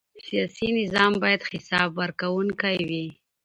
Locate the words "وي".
2.89-3.05